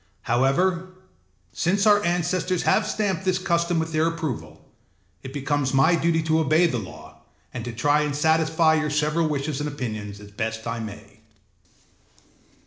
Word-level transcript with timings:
However, 0.23 0.93
since 1.53 1.85
our 1.85 2.03
ancestors 2.03 2.63
have 2.63 2.87
stamped 2.87 3.23
this 3.23 3.37
custom 3.37 3.77
with 3.77 3.91
their 3.93 4.07
approval, 4.07 4.65
it 5.21 5.31
becomes 5.31 5.75
my 5.75 5.93
duty 5.93 6.23
to 6.23 6.39
obey 6.39 6.65
the 6.65 6.79
law 6.79 7.21
and 7.53 7.63
to 7.65 7.71
try 7.71 8.07
to 8.07 8.13
satisfy 8.15 8.73
your 8.73 8.89
several 8.89 9.27
wishes 9.27 9.59
and 9.59 9.69
opinions 9.69 10.19
as 10.19 10.31
best 10.31 10.65
I 10.65 10.79
may. 10.79 11.19